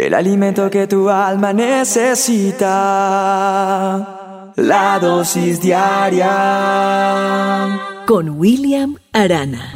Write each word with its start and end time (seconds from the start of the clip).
el 0.00 0.14
alimento 0.14 0.70
que 0.70 0.86
tu 0.86 1.10
alma 1.10 1.52
necesita. 1.52 2.70
La 4.56 4.98
dosis 4.98 5.60
diaria 5.60 6.28
con 8.06 8.30
William 8.30 8.96
Arana. 9.12 9.74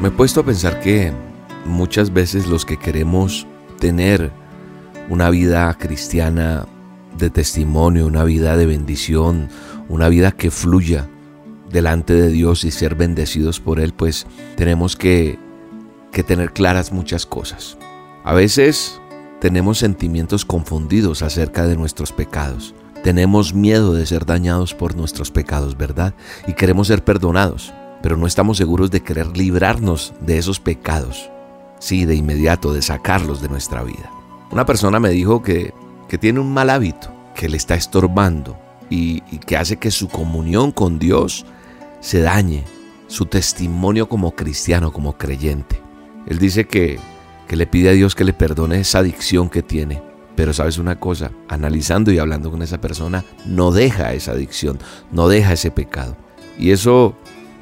Me 0.00 0.08
he 0.08 0.12
puesto 0.12 0.40
a 0.40 0.44
pensar 0.44 0.78
que 0.80 1.12
muchas 1.64 2.12
veces 2.12 2.46
los 2.46 2.64
que 2.64 2.76
queremos 2.76 3.48
tener 3.80 4.30
una 5.08 5.28
vida 5.30 5.74
cristiana 5.74 6.66
de 7.16 7.30
testimonio, 7.30 8.06
una 8.06 8.22
vida 8.22 8.56
de 8.56 8.66
bendición, 8.66 9.48
una 9.88 10.08
vida 10.08 10.30
que 10.30 10.52
fluya 10.52 11.08
delante 11.70 12.14
de 12.14 12.28
Dios 12.28 12.64
y 12.64 12.70
ser 12.70 12.94
bendecidos 12.94 13.60
por 13.60 13.80
Él, 13.80 13.92
pues 13.92 14.26
tenemos 14.56 14.96
que, 14.96 15.38
que 16.12 16.22
tener 16.22 16.52
claras 16.52 16.92
muchas 16.92 17.26
cosas. 17.26 17.78
A 18.24 18.34
veces 18.34 19.00
tenemos 19.40 19.78
sentimientos 19.78 20.44
confundidos 20.44 21.22
acerca 21.22 21.66
de 21.66 21.76
nuestros 21.76 22.12
pecados. 22.12 22.74
Tenemos 23.04 23.54
miedo 23.54 23.94
de 23.94 24.04
ser 24.06 24.26
dañados 24.26 24.74
por 24.74 24.96
nuestros 24.96 25.30
pecados, 25.30 25.76
¿verdad? 25.76 26.14
Y 26.46 26.54
queremos 26.54 26.88
ser 26.88 27.04
perdonados, 27.04 27.72
pero 28.02 28.16
no 28.16 28.26
estamos 28.26 28.56
seguros 28.56 28.90
de 28.90 29.00
querer 29.00 29.36
librarnos 29.36 30.12
de 30.20 30.38
esos 30.38 30.58
pecados. 30.58 31.30
Sí, 31.78 32.04
de 32.04 32.16
inmediato, 32.16 32.72
de 32.72 32.82
sacarlos 32.82 33.40
de 33.40 33.48
nuestra 33.48 33.84
vida. 33.84 34.10
Una 34.50 34.66
persona 34.66 34.98
me 34.98 35.10
dijo 35.10 35.42
que, 35.42 35.72
que 36.08 36.18
tiene 36.18 36.40
un 36.40 36.52
mal 36.52 36.70
hábito, 36.70 37.12
que 37.36 37.48
le 37.48 37.56
está 37.56 37.76
estorbando 37.76 38.58
y, 38.90 39.22
y 39.30 39.38
que 39.38 39.56
hace 39.56 39.76
que 39.76 39.92
su 39.92 40.08
comunión 40.08 40.72
con 40.72 40.98
Dios 40.98 41.46
se 42.00 42.20
dañe, 42.20 42.64
su 43.06 43.26
testimonio 43.26 44.08
como 44.08 44.32
cristiano, 44.32 44.92
como 44.92 45.16
creyente. 45.16 45.80
Él 46.26 46.38
dice 46.38 46.66
que, 46.66 46.98
que 47.46 47.56
le 47.56 47.66
pide 47.66 47.88
a 47.88 47.92
Dios 47.92 48.14
que 48.14 48.24
le 48.24 48.32
perdone 48.32 48.80
esa 48.80 48.98
adicción 48.98 49.48
que 49.48 49.62
tiene. 49.62 50.02
Pero 50.36 50.52
sabes 50.52 50.78
una 50.78 51.00
cosa, 51.00 51.32
analizando 51.48 52.12
y 52.12 52.18
hablando 52.18 52.50
con 52.50 52.62
esa 52.62 52.80
persona, 52.80 53.24
no 53.44 53.72
deja 53.72 54.12
esa 54.12 54.32
adicción, 54.32 54.78
no 55.10 55.28
deja 55.28 55.54
ese 55.54 55.70
pecado. 55.70 56.16
Y 56.58 56.70
eso 56.70 57.16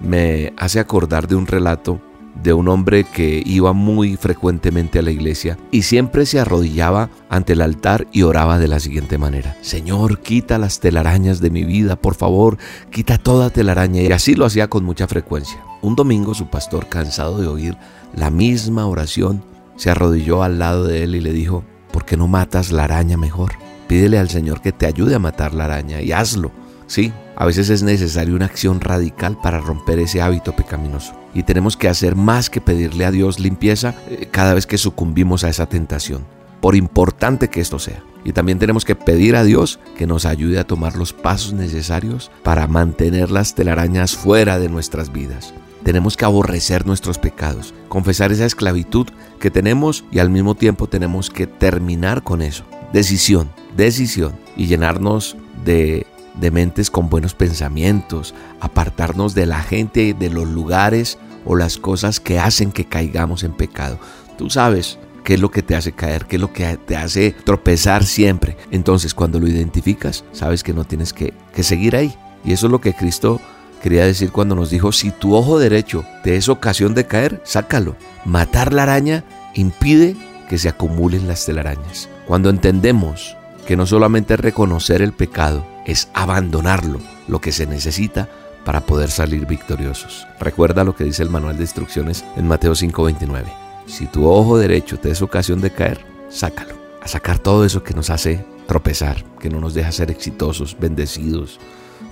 me 0.00 0.52
hace 0.56 0.80
acordar 0.80 1.28
de 1.28 1.34
un 1.34 1.46
relato 1.46 2.00
de 2.34 2.52
un 2.52 2.68
hombre 2.68 3.04
que 3.04 3.42
iba 3.44 3.72
muy 3.72 4.16
frecuentemente 4.16 4.98
a 4.98 5.02
la 5.02 5.10
iglesia 5.10 5.58
y 5.70 5.82
siempre 5.82 6.26
se 6.26 6.40
arrodillaba 6.40 7.10
ante 7.28 7.52
el 7.52 7.60
altar 7.60 8.06
y 8.12 8.22
oraba 8.22 8.58
de 8.58 8.68
la 8.68 8.80
siguiente 8.80 9.18
manera. 9.18 9.56
Señor, 9.60 10.20
quita 10.20 10.58
las 10.58 10.80
telarañas 10.80 11.40
de 11.40 11.50
mi 11.50 11.64
vida, 11.64 11.96
por 11.96 12.14
favor, 12.14 12.58
quita 12.90 13.18
toda 13.18 13.50
telaraña. 13.50 14.02
Y 14.02 14.12
así 14.12 14.34
lo 14.34 14.46
hacía 14.46 14.68
con 14.68 14.84
mucha 14.84 15.06
frecuencia. 15.06 15.60
Un 15.82 15.96
domingo 15.96 16.34
su 16.34 16.48
pastor, 16.48 16.88
cansado 16.88 17.38
de 17.38 17.46
oír 17.46 17.76
la 18.14 18.30
misma 18.30 18.86
oración, 18.86 19.44
se 19.76 19.90
arrodilló 19.90 20.42
al 20.42 20.58
lado 20.58 20.84
de 20.84 21.02
él 21.02 21.14
y 21.14 21.20
le 21.20 21.32
dijo, 21.32 21.64
¿por 21.92 22.04
qué 22.04 22.16
no 22.16 22.28
matas 22.28 22.72
la 22.72 22.84
araña 22.84 23.16
mejor? 23.16 23.52
Pídele 23.88 24.18
al 24.18 24.30
Señor 24.30 24.60
que 24.60 24.72
te 24.72 24.86
ayude 24.86 25.14
a 25.14 25.18
matar 25.18 25.54
la 25.54 25.64
araña 25.64 26.00
y 26.00 26.12
hazlo. 26.12 26.52
Sí, 26.86 27.12
a 27.42 27.44
veces 27.44 27.70
es 27.70 27.82
necesaria 27.82 28.36
una 28.36 28.44
acción 28.44 28.80
radical 28.80 29.36
para 29.36 29.58
romper 29.58 29.98
ese 29.98 30.22
hábito 30.22 30.54
pecaminoso. 30.54 31.12
Y 31.34 31.42
tenemos 31.42 31.76
que 31.76 31.88
hacer 31.88 32.14
más 32.14 32.48
que 32.48 32.60
pedirle 32.60 33.04
a 33.04 33.10
Dios 33.10 33.40
limpieza 33.40 33.96
eh, 34.08 34.28
cada 34.30 34.54
vez 34.54 34.64
que 34.64 34.78
sucumbimos 34.78 35.42
a 35.42 35.48
esa 35.48 35.66
tentación, 35.68 36.24
por 36.60 36.76
importante 36.76 37.50
que 37.50 37.60
esto 37.60 37.80
sea. 37.80 38.04
Y 38.24 38.30
también 38.30 38.60
tenemos 38.60 38.84
que 38.84 38.94
pedir 38.94 39.34
a 39.34 39.42
Dios 39.42 39.80
que 39.96 40.06
nos 40.06 40.24
ayude 40.24 40.60
a 40.60 40.68
tomar 40.68 40.94
los 40.94 41.12
pasos 41.12 41.52
necesarios 41.52 42.30
para 42.44 42.68
mantener 42.68 43.32
las 43.32 43.56
telarañas 43.56 44.14
fuera 44.14 44.60
de 44.60 44.68
nuestras 44.68 45.10
vidas. 45.10 45.52
Tenemos 45.82 46.16
que 46.16 46.24
aborrecer 46.24 46.86
nuestros 46.86 47.18
pecados, 47.18 47.74
confesar 47.88 48.30
esa 48.30 48.46
esclavitud 48.46 49.08
que 49.40 49.50
tenemos 49.50 50.04
y 50.12 50.20
al 50.20 50.30
mismo 50.30 50.54
tiempo 50.54 50.86
tenemos 50.86 51.28
que 51.28 51.48
terminar 51.48 52.22
con 52.22 52.40
eso. 52.40 52.62
Decisión, 52.92 53.50
decisión 53.76 54.34
y 54.56 54.68
llenarnos 54.68 55.36
de 55.64 56.06
de 56.34 56.50
mentes 56.50 56.90
con 56.90 57.08
buenos 57.08 57.34
pensamientos, 57.34 58.34
apartarnos 58.60 59.34
de 59.34 59.46
la 59.46 59.62
gente, 59.62 60.14
de 60.14 60.30
los 60.30 60.48
lugares 60.48 61.18
o 61.44 61.56
las 61.56 61.78
cosas 61.78 62.20
que 62.20 62.38
hacen 62.38 62.72
que 62.72 62.86
caigamos 62.86 63.44
en 63.44 63.52
pecado. 63.52 63.98
Tú 64.38 64.50
sabes 64.50 64.98
qué 65.24 65.34
es 65.34 65.40
lo 65.40 65.50
que 65.50 65.62
te 65.62 65.74
hace 65.74 65.92
caer, 65.92 66.26
qué 66.26 66.36
es 66.36 66.42
lo 66.42 66.52
que 66.52 66.76
te 66.76 66.96
hace 66.96 67.32
tropezar 67.44 68.04
siempre. 68.04 68.56
Entonces 68.70 69.14
cuando 69.14 69.38
lo 69.38 69.48
identificas, 69.48 70.24
sabes 70.32 70.62
que 70.62 70.72
no 70.72 70.84
tienes 70.84 71.12
que, 71.12 71.34
que 71.54 71.62
seguir 71.62 71.96
ahí. 71.96 72.14
Y 72.44 72.52
eso 72.52 72.66
es 72.66 72.72
lo 72.72 72.80
que 72.80 72.94
Cristo 72.94 73.40
quería 73.82 74.04
decir 74.04 74.30
cuando 74.32 74.54
nos 74.54 74.70
dijo, 74.70 74.92
si 74.92 75.10
tu 75.10 75.34
ojo 75.34 75.58
derecho 75.58 76.04
te 76.22 76.36
es 76.36 76.48
ocasión 76.48 76.94
de 76.94 77.06
caer, 77.06 77.40
sácalo. 77.44 77.96
Matar 78.24 78.72
la 78.72 78.84
araña 78.84 79.24
impide 79.54 80.16
que 80.48 80.58
se 80.58 80.68
acumulen 80.68 81.28
las 81.28 81.44
telarañas. 81.44 82.08
Cuando 82.26 82.50
entendemos 82.50 83.36
que 83.66 83.76
no 83.76 83.86
solamente 83.86 84.34
es 84.34 84.40
reconocer 84.40 85.02
el 85.02 85.12
pecado, 85.12 85.64
es 85.86 86.08
abandonarlo, 86.14 87.00
lo 87.28 87.40
que 87.40 87.52
se 87.52 87.66
necesita 87.66 88.28
para 88.64 88.80
poder 88.80 89.10
salir 89.10 89.46
victoriosos. 89.46 90.26
Recuerda 90.38 90.84
lo 90.84 90.94
que 90.94 91.04
dice 91.04 91.22
el 91.22 91.30
manual 91.30 91.56
de 91.56 91.64
instrucciones 91.64 92.24
en 92.36 92.46
Mateo 92.46 92.74
5:29. 92.74 93.52
Si 93.86 94.06
tu 94.06 94.28
ojo 94.28 94.58
derecho 94.58 94.98
te 94.98 95.10
es 95.10 95.22
ocasión 95.22 95.60
de 95.60 95.70
caer, 95.70 96.04
sácalo. 96.28 96.74
A 97.02 97.08
sacar 97.08 97.38
todo 97.38 97.64
eso 97.64 97.82
que 97.82 97.94
nos 97.94 98.10
hace 98.10 98.44
tropezar, 98.68 99.24
que 99.40 99.50
no 99.50 99.60
nos 99.60 99.74
deja 99.74 99.90
ser 99.90 100.10
exitosos, 100.10 100.76
bendecidos, 100.78 101.58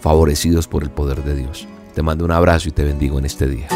favorecidos 0.00 0.66
por 0.66 0.82
el 0.82 0.90
poder 0.90 1.22
de 1.22 1.36
Dios. 1.36 1.68
Te 1.94 2.02
mando 2.02 2.24
un 2.24 2.32
abrazo 2.32 2.68
y 2.68 2.72
te 2.72 2.84
bendigo 2.84 3.18
en 3.18 3.24
este 3.24 3.46
día. 3.46 3.68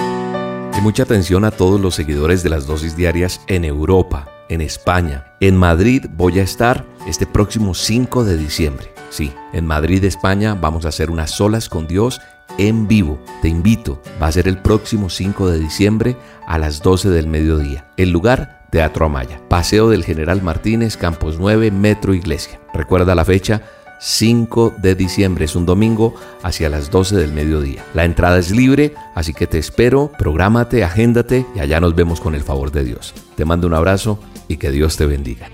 Y 0.77 0.81
mucha 0.81 1.05
atención 1.05 1.45
a 1.45 1.53
todos 1.53 1.81
los 1.81 1.95
seguidores 1.95 2.43
de 2.43 2.51
las 2.51 2.67
dosis 2.67 2.97
diarias 2.97 3.41
en 3.47 3.65
Europa, 3.65 4.29
en 4.49 4.61
España. 4.61 5.37
En 5.41 5.57
Madrid 5.57 6.07
voy 6.17 6.41
a 6.41 6.43
estar 6.43 6.85
este 7.07 7.27
próximo 7.27 7.75
5 7.75 8.25
de 8.25 8.37
diciembre. 8.37 8.94
Sí, 9.15 9.33
en 9.53 9.65
Madrid, 9.65 10.03
España, 10.03 10.59
vamos 10.61 10.85
a 10.85 10.89
hacer 10.89 11.09
unas 11.09 11.31
solas 11.31 11.69
con 11.69 11.87
Dios 11.87 12.21
en 12.59 12.89
vivo. 12.89 13.21
Te 13.43 13.49
invito, 13.49 14.03
va 14.21 14.27
a 14.27 14.33
ser 14.33 14.49
el 14.49 14.59
próximo 14.59 15.09
5 15.09 15.51
de 15.51 15.61
diciembre 15.61 16.17
a 16.49 16.59
las 16.59 16.83
12 16.83 17.11
del 17.11 17.29
mediodía. 17.29 17.87
El 17.97 18.11
lugar, 18.11 18.67
Teatro 18.73 19.07
Amaya. 19.07 19.41
Paseo 19.49 19.89
del 19.89 20.03
General 20.03 20.43
Martínez, 20.43 20.97
Campos 20.97 21.37
9, 21.39 21.71
Metro 21.71 22.13
Iglesia. 22.13 22.59
Recuerda 22.75 23.15
la 23.15 23.25
fecha, 23.25 23.63
5 24.01 24.75
de 24.79 24.97
diciembre, 24.97 25.45
es 25.45 25.55
un 25.55 25.65
domingo 25.65 26.17
hacia 26.43 26.69
las 26.69 26.91
12 26.91 27.15
del 27.15 27.33
mediodía. 27.33 27.85
La 27.95 28.05
entrada 28.05 28.41
es 28.41 28.51
libre, 28.51 28.95
así 29.15 29.33
que 29.33 29.47
te 29.47 29.59
espero, 29.59 30.11
prográmate, 30.19 30.83
agéndate 30.83 31.47
y 31.55 31.61
allá 31.61 31.79
nos 31.79 31.95
vemos 31.95 32.21
con 32.21 32.35
el 32.35 32.43
favor 32.43 32.73
de 32.73 32.83
Dios. 32.83 33.15
Te 33.37 33.45
mando 33.45 33.69
un 33.69 33.75
abrazo 33.75 34.19
y 34.49 34.57
que 34.57 34.73
Dios 34.73 34.97
te 34.97 35.07
bendiga. 35.07 35.51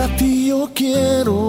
a 0.00 0.16
ti 0.16 0.46
yo 0.48 0.70
quiero 0.74 1.41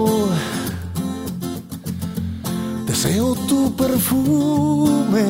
Deseo 3.04 3.34
tu 3.46 3.76
perfume. 3.76 5.26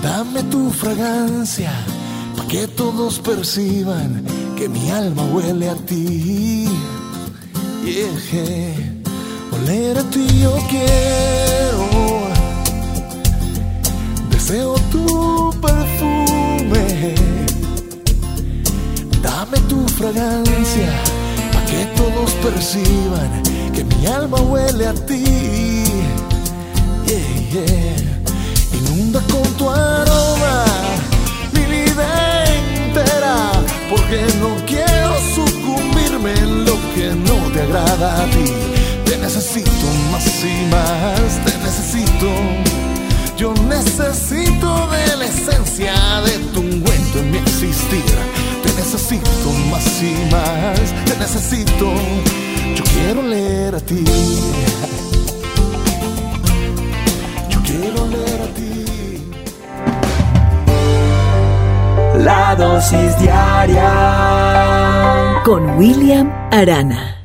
Dame 0.00 0.40
tu 0.44 0.70
fragancia 0.70 1.72
para 2.36 2.46
que 2.46 2.68
todos 2.68 3.18
perciban 3.18 4.22
que 4.56 4.68
mi 4.68 4.88
alma 4.88 5.24
huele 5.24 5.68
a 5.68 5.74
ti. 5.74 6.68
Yeah. 7.84 8.74
Oler 9.50 9.98
a 9.98 10.04
ti 10.10 10.26
yo 10.40 10.54
quiero. 10.70 11.88
Deseo 14.30 14.74
tu 14.92 15.50
perfume. 15.60 17.14
Dame 19.24 19.58
tu 19.68 19.88
fragancia 19.88 21.15
todos 21.96 22.30
perciban 22.42 23.42
que 23.72 23.84
mi 23.84 24.06
alma 24.06 24.38
huele 24.42 24.86
a 24.86 24.94
ti. 24.94 25.24
Inunda 28.72 29.20
con 29.32 29.48
tu 29.56 29.70
aroma 29.70 30.64
mi 31.52 31.64
vida 31.64 32.44
entera, 32.44 33.52
porque 33.88 34.26
no 34.40 34.50
quiero 34.66 35.14
sucumbirme 35.34 36.32
en 36.34 36.64
lo 36.66 36.74
que 36.94 37.14
no 37.14 37.50
te 37.52 37.62
agrada 37.62 38.22
a 38.22 38.26
ti. 38.26 38.52
Te 39.06 39.16
necesito 39.18 39.86
más 40.12 40.26
y 40.44 40.66
más, 40.70 41.44
te 41.44 41.58
necesito. 41.58 42.55
Yo 43.36 43.52
necesito 43.68 44.88
de 44.88 45.16
la 45.16 45.24
esencia 45.24 45.94
de 46.22 46.38
tu 46.52 46.60
ungüento 46.60 47.18
en 47.18 47.30
mi 47.30 47.38
existir. 47.38 48.04
Te 48.62 48.72
necesito 48.72 49.50
más 49.70 50.02
y 50.02 50.14
más, 50.32 51.04
te 51.04 51.16
necesito 51.18 51.92
yo 52.76 52.84
quiero 52.84 53.22
leer 53.22 53.74
a 53.74 53.80
ti. 53.80 54.04
Yo 57.48 57.58
quiero 57.62 58.06
leer 58.06 58.42
a 58.42 58.48
ti. 58.54 58.84
La 62.18 62.54
dosis 62.54 63.18
diaria 63.18 63.90
con 65.44 65.78
William 65.78 66.30
Arana. 66.50 67.15